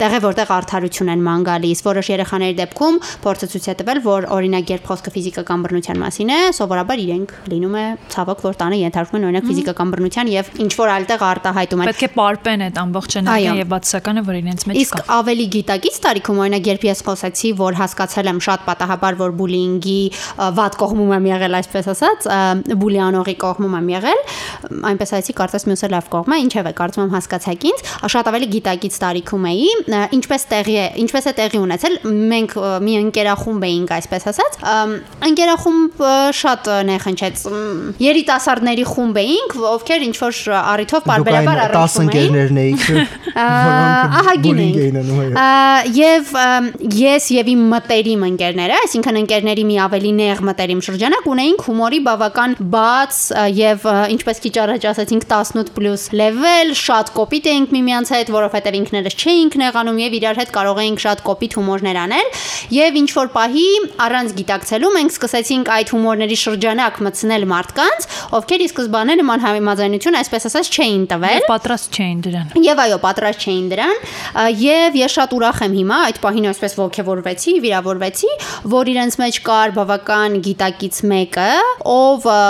[0.00, 4.28] տեղ է, որտեղ արդարություն են ման գալիս։ Որոշ երեխաների դեպքում փորձը ցույց է տվել, որ
[4.34, 7.84] օրինակ երբ խոսքը ֆիզիկական բռնության մասին է, սովորաբար իրենք լինում է
[8.14, 12.04] ցավոք, որ տանը ենթարկվում են օրինակ ֆիզիկական բռնության եւ ինչ որ այլտեղ արտահայտում են։ Պետք
[12.04, 16.40] է պարպեն այդ ամբողջ էներգիան եւ բացականը, որ իրենց մեջ Իսկ կա։ ավելի գիտակից տարիքում
[16.44, 20.00] օրինակ երբ ես խոսեցի, որ հասկացել եմ շատ պատահաբար, որ բուլինգի
[20.58, 22.28] վատ կողմում եմ եղել, այսպես ասած,
[22.84, 24.20] բուլիանողի կողմում եմ եղել,
[24.94, 27.82] այնպես ասեցի, կարծես մյուսը լավ կողմ է, ինչև է, կարծում եմ հասկացաք ինձ,
[28.14, 29.68] շատ ավելի գիտակից տարիքում էի,
[30.18, 31.98] ինչպես տեղի է, ինչպես է տեղի ունեցել,
[32.34, 34.58] մենք մի ընկերախումբ էինք, այսպես ասած,
[35.28, 36.02] ընկերախումբ
[36.40, 42.60] շատ նեխնչեց, մ, երիտասարդների խումբ էինք, ովքեր ինչ որ առիթով բարբերաբար 10 առնչվում էին։ ընկերներն
[42.64, 42.84] էիք,
[44.20, 46.32] ահագին բուլինգ էինք։ էին Եվ
[46.94, 52.56] ես եւ իմ մտերիմ ընկերները, այսինքն ընկերների մի ավելի նեղ մտերիմ շրջանակ ունեինք հումորի բավական
[52.74, 53.20] բաց
[53.58, 59.58] եւ ինչպես քիչ առաջ ասացինք 18+ level, շատ կոպիտ էինք միմյանց հետ, որովհետեւ ինքներս չէինք
[59.64, 62.30] նեղանում եւ իրար հետ կարող էինք շատ կոպիտ հումորներ անել
[62.74, 63.68] եւ ինչ որ պահի
[64.04, 70.48] առանց գիտակցելու մենք սկսեցինք այդ հումորների շրջանակ մտցնել մարդկանց, ովքեր ի սկզբանե նման համեմազանություն այսպես
[70.50, 74.00] ասած չէին տվել։ Եվ պատրաստ չէին դրան։ Եվ այո, պատրաստ չէին դրան,
[74.64, 78.30] եւ ես շատ ուրախ եմ հիմա այդ պահին այսպես ողջավորվեցի, վիրավորվեցի,
[78.74, 81.50] որ իրենց մեջ կար բավական գիտակից մեկը,
[81.94, 82.40] ով ա,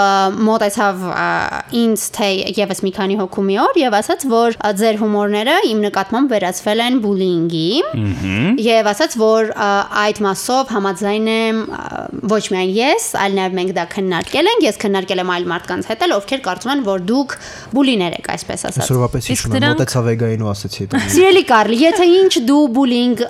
[1.74, 6.34] ինձ թե եւս մի քանի հոգու մի օր եւ ասաց, որ ձեր հումորները իմ նկատմամբ
[6.34, 7.68] վերածվել են բուլինգի։
[8.64, 9.50] Եվ ասաց, որ
[10.04, 11.60] այդ մասով համաձայն եմ
[12.34, 16.04] ոչ միայն ես, այլ նաեւ մենք դա քննարկել ենք, ես քննարկել եմ այլ մարդկանց հետ,
[16.04, 17.34] էլ, ովքեր կարծում են, որ դուք
[17.74, 21.74] բուլիներ եք, այսպես ասած։ Այսօրվա պես հիշում եմ, մոտեցավ Էգային ու ասեցի դա։ Սիրելի Կարլ,
[21.84, 23.22] եթե ինչ դու բուլինգ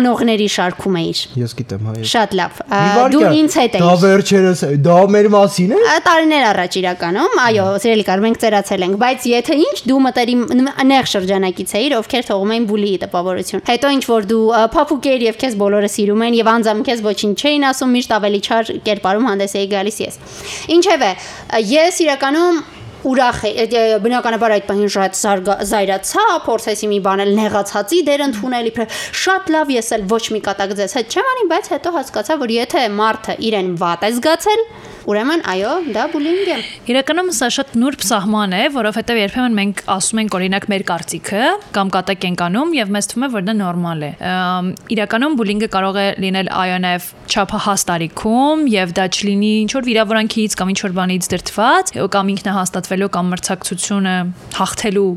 [0.00, 2.60] անողների շարքում էիր։ Ես գիտեմ, հայ։ Շատ լավ։
[3.10, 5.80] Դու ինձ հետ Դա էիր։ վերջերս է, դա մեր մասին է։
[6.10, 10.42] Տարիներ առաջ իրականում, այո, սիրելի Կարլ, մենք ծերացել ենք, բայց եթե ինչ դու մտերիմ
[10.90, 15.24] նեղ շրջանակից էիր, ովքեր թողում էին բուլիի տպավորություն։ Հետո ինչ որ դու ա, փափուկ էիր
[15.30, 19.28] եւ քեզ բոլորը սիրում են եւ անձամբ քեզ ոչինչ չէին ասում, միշտ ավելի չար կերպարում
[19.30, 20.18] հանդես էի գալիս ես։
[20.76, 21.10] Ինչևէ,
[21.70, 22.60] ես իրականում
[23.10, 23.64] ուրախ է
[24.04, 25.18] բնականաբար այդ պահին շատ
[25.70, 30.40] զայրացա փորձեցի մի բան էլ նեղացածի դեր ընդունել իբր շատ լավ ես էլ ոչ մի
[30.48, 34.64] կատակ ձեզ հետ չեմ անի բայց հետո հասկացա որ եթե մարդը իրեն վատ է զգացել
[35.08, 36.58] ուրեմն այո դա բուլինգ է
[36.90, 41.42] Իրականում սա շատ նուրբ սահման է, որովհետև երբեմն մենք ասում ենք օրինակ մեր կարծիքը
[41.76, 44.10] կամ կատակ ենք անում եւ մեզ թվում է որ դա նորմալ է։
[44.96, 50.56] Իրականում բուլինգը կարող է լինել այո նաեւ չափահաս տարիքում եւ դա չլինի ինչ որ վիրավորանքից
[50.60, 54.14] կամ ինչ որ բանից դրթված կամ ինքնահաստատվելու կամ մրցակցությունը
[54.58, 55.10] հաղթելու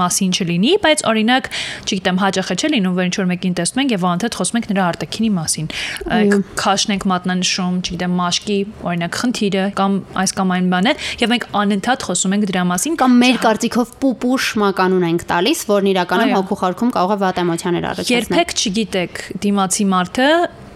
[0.00, 1.50] մասին չլինի, բայց օրինակ,
[1.86, 4.68] չգիտեմ, հաճախ է չէ լինում, որ ինչ որ մեկին տեսնում ենք եւ անընդհատ խոսում ենք
[4.70, 5.70] նրա արտաքինի մասին։
[6.10, 8.58] Այ քաշն ենք մատնանշում, չգիտեմ, մաշկի
[8.90, 13.12] օրինակ խնդիրը կամ այս կամ այն բանը եւ մենք անընդհատ խոսում ենք դրա մասին կամ
[13.20, 17.86] մեր կարծիքով պուպուշ մականուն ենք տալիս որն իրականում Այո։ հոգու խարքում կարող է վատ էմոցիաներ
[17.90, 20.28] առաջացնել երբեք չգիտեք դիմացի մարդը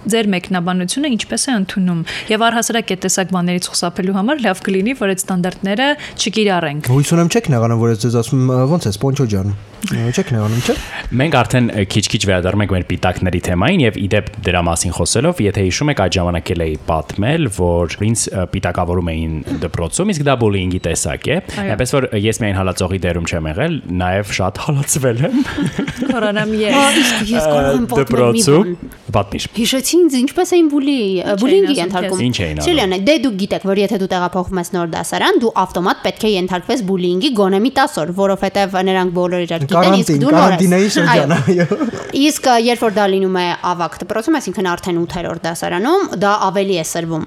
[0.04, 5.12] ձեր մեկնաբանությունը ինչպես է ընդունում եւ առհասարակ այդ տեսակ բաներից խուսափելու համար լավ կլինի որ
[5.14, 5.86] այդ ստանդարտները
[6.20, 9.54] չկիրառենք Հույս ունեմ չեք նեղանում, որ ես ձեզ ասում եմ, «Ա, ոնց է Սպոնջո ջան։
[9.84, 10.74] Չեք նեղանում, չէ՞։
[11.20, 15.92] Մենք արդեն քիչ-քիչ վերադառնում ենք մեր պիտակների թեմային եւ իդեպ դրա մասին խոսելով, եթե հիշում
[15.92, 21.28] եք, այդ ժամանակ էլ էի պատմել, որ ինձ պիտակավորում էին դպրոցում, իսկ դա բուլինգի տեսակ
[21.34, 25.38] է։ Այնպես որ ես միայն հալածողի դերում չեմ եղել, նաեւ շատ հալածվել եմ
[26.14, 30.96] Կորոնամ Ա, իսկ ես կարող եմ պատմել Պատմիր։ Հիշեցի ինձ ինչպես էին բուլի
[31.38, 34.90] բուլինգի ենթարկում։ Ինչ էին անում։ Սիրելիան, դե դուք գիտեք, որ եթե դու տեղափոխվում ես նոր
[34.94, 39.66] դասարան, դու ավտոմատ պետք է ենթարկվես բուլինգի գոնե մի 10 օր, որովհետև նրանք բոլորը իրար
[39.74, 41.66] Կարանտին, կարանտինայի շրջան, Այո։
[42.14, 46.84] Իսկ երբ որ դա լինում է ավակ դպրոցում, այսինքն արդեն 8-րդ դասարանում, դա ավելի է
[46.94, 47.24] սրվում։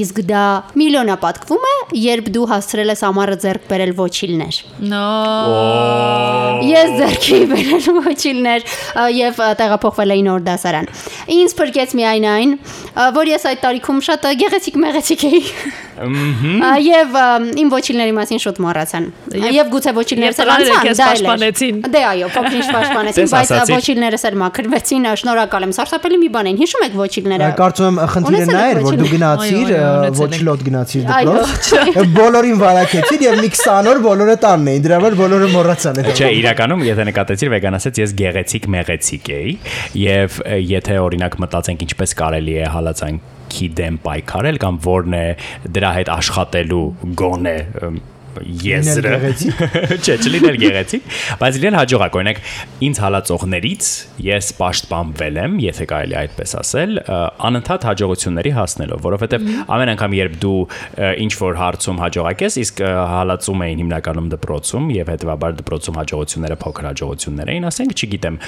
[0.00, 0.44] Իսկ դա
[0.80, 1.74] միլիոնապատկվում է,
[2.06, 5.04] երբ դու հասցրել ես ամառը ձեռք բերել ոչիլներ։ նո
[6.90, 10.90] Ես ձեռքի բերել ոչիլներ ա, եւ տեղափոխվել էի նոր դասարան։
[11.36, 12.56] Ինձ փրկեց միայն այն,
[13.20, 15.42] որ ես այդ տարիքում շատ գեղեցիկ մեղեցիկ էի։
[16.00, 17.16] Եվ
[17.60, 19.06] իմ ոչիլների մասին շուտ մոռացան։
[19.52, 24.38] Եվ գուցե ոչիլներս էլ անցան, դա էլ պաշտպանեցին։ Դե այո, փոքրինչ պաշտպանեցին, բայց ոչիլներս էլ
[24.40, 28.80] մաքրվեցին, շնորհակալ եմ։ Սարսափելի մի բան էին։ Հիշում եք ոչիլները։ Կարծում եմ խնդիրը նա էր,
[28.86, 33.90] որ դու գնացիր, Այո, այո, ունեցել ոչ լոտ գնացիր դպրոց։ Բոլորին վարակեցիր եւ մի 20
[33.90, 38.00] օր բոլորը տանն էին։ Դրա համար բոլորը մոռացան այդ։ Չէ, իրականում եթե նկատեցիր վեգան ասեց
[38.00, 39.56] ես գեղեցիկ մեղեցիկ էի
[40.00, 40.38] եւ
[40.70, 45.26] եթե օրինակ մտածենք ինչպես կարելի է հալածանքի դեմ պայքարել կամ որն է
[45.76, 46.86] դրա հետ աշխատելու
[47.20, 47.56] գոնե
[48.64, 49.14] եզրը
[50.04, 51.08] չէ, չլինել գեղեցիկ,
[51.40, 52.40] բայց լինել հաջողակ, օրինակ
[52.86, 53.88] ինձ հալածողներից
[54.26, 57.00] ես պաշտպանվել եմ, եթե կարելի այդպես ասել,
[57.50, 60.60] անընդհատ հաջողությունների հասնելով, որովհետև ամեն անգամ երբ դու
[61.24, 66.88] ինչ որ հարցում հաջողակ ես, իսկ հալածում էին հիմնականում դպրոցում եւ հետեւաբար դպրոցում հաջողությունները փոքր
[66.90, 68.38] հաջողություններ էին, ասենք, չգիտեմ,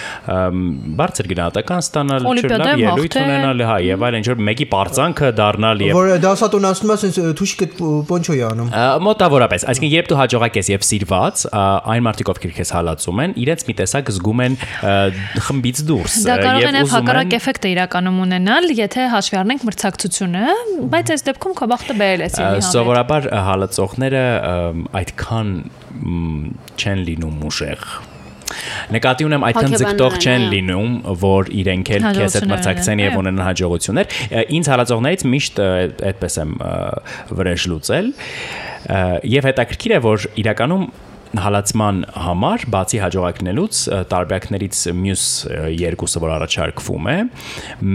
[1.03, 5.99] բարձր գնահատական ստանալ, չլավ ելույթ ունենալ, հա, եւ այլն, ինչ որ մեկի պարծանքը դառնալ եւ
[6.03, 7.68] Որ դասատուն ասում է, ասես թուշիկը
[8.09, 8.71] պոնչոյ անում։
[9.07, 11.44] Մոտավորապես, այսինքն երբ դու հաջողակ ես եւ սիրված,
[11.92, 14.56] այն մարդիկ ովքեր քեզ հալածում են, իրենց մի տեսակ զգում են
[15.48, 19.66] խմբից դուրս Դա ա, կարող է նաև ուզում հակառակ էֆեկտը իրականում ունենալ, եթե հաշվի առնենք
[19.68, 20.44] մրցակցությունը,
[20.92, 24.24] բայց այս դեպքում քո բախտը բերել ես ինի հավետ։ Սովորաբար հալածողները
[25.02, 25.52] այդքան
[26.78, 27.87] չեն լինում ուժեղ
[28.97, 33.17] Նկատի ունեմ այդքան Հոգեբաններ ձգտող են, չեն լինում, որ իրենք էլ քեզ հետ մրցակցեն եւ
[33.23, 34.19] ունենան հաջողություններ։
[34.59, 35.62] Ինձ հալածողներից միշտ
[36.12, 36.53] այդպես եմ
[37.38, 38.12] վրեժ լուծել։
[39.33, 40.87] Եվ հետաքրքիր է, որ իրականում
[41.33, 43.79] հալածման համար բացի հաջողակնելուց
[44.12, 45.23] տարբերակներից մյուս
[45.81, 47.17] երկուսը որ առաջարկվում է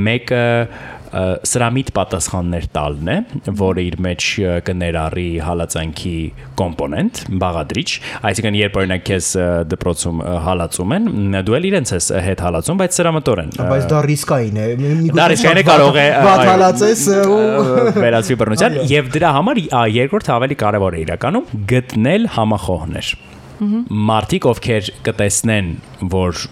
[0.08, 0.46] մեկը
[1.48, 3.18] սրամիտ պատասխաններ տալն է,
[3.60, 4.28] որը իր մեջ
[4.68, 6.16] կներառի հալածանքի
[6.60, 7.88] կոմպոնենտ, բաղադրիչ,
[8.30, 9.30] այսինքն երբ օրինակ քեզ
[9.74, 11.10] դպրոցում հալածում են,
[11.48, 14.68] դու էլ իրենց ես հետ հալածում, բայց սրամտորեն։ Բայց դա ռիսկային է։
[15.18, 17.42] Դա ռիսկային է, կարող է, Վատ հալածես ու
[17.98, 19.62] վերածվի բռնության եւ դրա համար
[19.98, 23.12] երկրորդ ավելի կարեւոր է իրականում գտնել համախոհներ։
[24.08, 25.70] Մարդիկ ովքեր կտեսնեն,
[26.14, 26.44] որ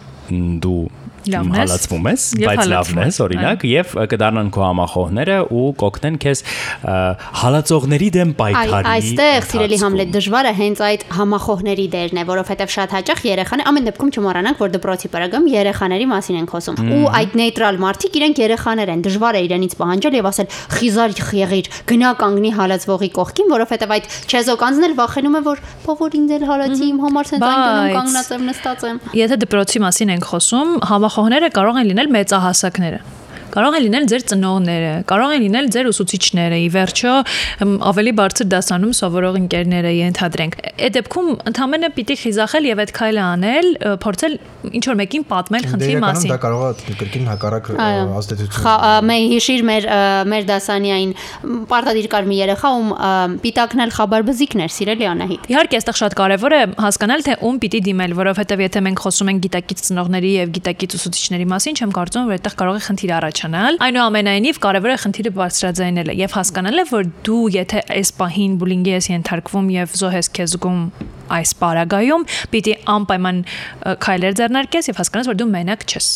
[0.64, 0.80] դու
[1.26, 6.42] Լավն ես, հալածվում ես, բայց լավն ես, օրինակ, եւ կդառնան քո համախոհները ու կօգնեն քեզ
[7.42, 12.96] հալածողների դեմ Այ պայքարի։ այստեղ սիրելի Համլետ դժվարը հենց այդ համախոհների դերն է, որովհետև շատ
[12.96, 17.80] հաճախ երեխան ամեն դեպքում չմոռանանք, որ դպրոցի պարագում երեխաների մասին ենք խոսում։ Ու այդ նեյտրալ
[17.86, 23.10] մարդիկ իրենք երեխաներ են, դժվար է իրենից պահանջել եւ ասել խիզար եղիր, գնա կանգնի հալածվողի
[23.16, 27.30] կողքին, որովհետև այդ չեզոք անձն էլ վախենում է, որ փոքր ինձ էլ հալածի իմ համար
[27.32, 30.72] սենց այն կանգնած եմ նստած եմ։ Եթե դպրոցի մասին ենք խոսում,
[31.16, 32.98] համախոհները կարող են լինել մեծահասակները
[33.56, 37.14] կարող են լինել ձեր ծնողները, կարող են լինել ձեր ուսուցիչները, ի վերջո
[37.90, 43.68] ավելի բարձր դասանում սովորող ընկերները ենթադրենք։ Այդ դեպքում ընդհանրապես պիտի խիզախել եւ այդ քայլը անել,
[44.06, 44.34] փորձել
[44.76, 47.70] ինչ որ մեկին պատմել խնդրի մասին։ դա կարող է կրկին հակառակ
[48.20, 49.88] ազդեցություն։ Մեր հիշիր մեր
[50.32, 51.12] մեր դասանյային
[51.70, 53.12] պարտադիր կար մի երեխա, ում ա,
[53.46, 58.16] պիտակնել խաբար բզիկներ, սիրելի Անահիտ։ Իհարկե, այստեղ շատ կարևոր է հասկանալ, թե ում պիտի դիմել,
[58.20, 62.58] որովհետև եթե մենք խոսում ենք գիտակից ծնողների եւ գիտակից ուսուցիչների մասին, չեմ կարծում, որ այդտեղ
[62.62, 63.45] կարող է խնդիր առաջանալ։
[63.86, 69.68] Այնուամենայնիվ կարևոր է խնդիրը բարձրաձայնելը եւ հասկանալը, որ դու եթե այս պահին բուլինգի ես ենթարկվում
[69.76, 70.82] եւ զոհ ես քեզ զգում
[71.36, 73.42] այս պարագայում, պիտի անպայման
[74.06, 76.10] քայլեր ձեռնարկես եւ հասկանաս, որ դու մենակ չես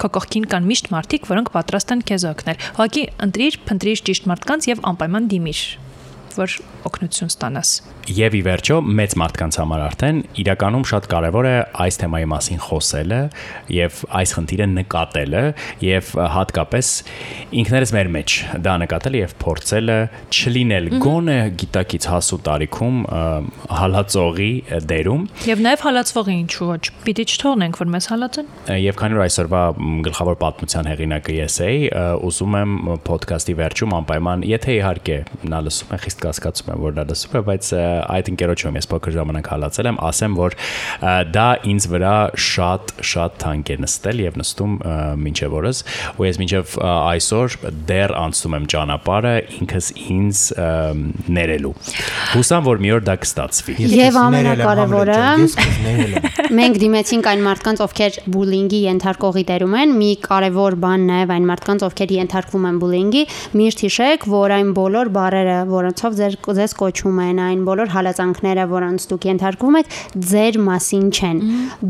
[0.00, 4.68] քո կողքին կան միշտ մարդիկ, որոնք պատրաստ են քեզ օգնել։ Ուղղակի ընտրիր, փնտրիր ճիշտ մարդկանց
[4.70, 5.60] եւ անպայման դիմիր,
[6.38, 6.56] որ
[6.90, 7.70] օգնություն ստանաս։
[8.10, 13.20] Եվ ի վերջո մեծ մարդկանց համար արդեն իրականում շատ կարևոր է այս թեմայի մասին խոսելը
[13.76, 15.42] եւ այս խնդիրը նկատելը
[15.86, 16.92] եւ հատկապես
[17.60, 19.98] ինքներս մեր մեջ դա նկատելը եւ փորձելը
[20.30, 22.98] չլինել գոնե գիտակից հասու տարիքում
[23.80, 24.50] հալածողի
[24.90, 29.62] դերում Եվ նաև հալածվողի ինչու ոչ։ Պիտի չթողնենք, որ մեզ հալածեն։ Եվ քանի որ այսօրվա
[30.06, 31.78] գլխավոր պատմության հեղինակը ես էի,
[32.28, 32.74] ուզում եմ
[33.08, 35.18] ոդքասթի վերջում անպայման, եթե իհարկե
[35.50, 37.70] նա լսում է, խիստ կասկածում եմ, որ նա լսում է, բայց
[38.16, 40.56] այդ ընկերոջում ես փոքր ժամանակ հալածել եմ, ասեմ, որ
[41.34, 42.14] դա ինձ վրա
[42.50, 44.76] շատ շատ թանկ է նստել եւ նստում
[45.24, 45.82] մինչեւ օրս,
[46.20, 47.56] ու ես մինչեւ այսօր
[47.90, 50.44] դեռ անցնում եմ ճանապարհը ինքս ինձ
[51.40, 51.74] ներելու։
[52.34, 55.20] Հուսամ, որ մի օր դա կստացվի։ Եվ ամենակարևորը
[56.50, 61.84] Մենք դիմեցինք այն մարդկանց, ովքեր բուլինգի ենթարկողի դերում են։ Մի կարևոր բան նաև այն մարդկանց,
[61.86, 63.22] ովքեր ենթարկվում են բուլինգի,
[63.60, 69.06] միշտ հիշեք, որ այն բոլոր բարերը, որոնցով ձեր ձեզ կոչում են, այն բոլոր հալածանքները, որոնց
[69.10, 69.94] դուք ենթարկվում եք,
[70.30, 71.38] ձեր մասին չեն։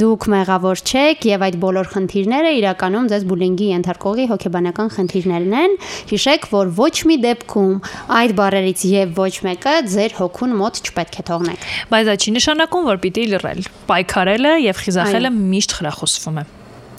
[0.01, 5.77] Դուք մեղավոր չեք եւ այդ բոլոր խնդիրները իրականում ձեզ բուլինգի ենթարկողի հոգեբանական խնդիրներն են։
[6.11, 7.75] Հիշեք, որ ոչ մի դեպքում
[8.21, 12.89] այդ բարերից եւ ոչ մեկը ձեր հոգուն մոտ չպետք է թողնեք։ Բայց դա չի նշանակում,
[12.91, 16.49] որ պիտի լռել։ Պայքարելը եւ խիզախելը միշտ խրախուսվում է։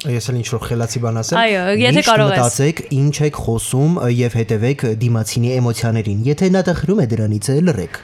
[0.01, 4.37] Ես էլ ինչ-որ խելացի բան ասեմ։ Այո, եթե կարող ես։ Մտածեք, ինչ եք խոսում եւ
[4.39, 7.99] հետևեք դիմացինի էմոցիաներին։ Եթե նա տխրում է դրանից, լռեք։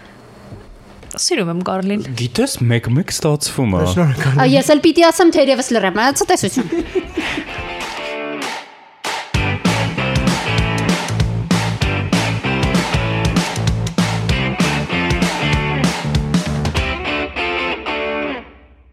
[1.17, 6.03] Սիրում եմ Կարլին։ Գիտես, մեկ-մեկ ստացվում է։ Շնորհակալ։ Ա, Ես էլ պիտի ասեմ թերևս լրեմ,
[6.21, 6.69] ցտեսություն։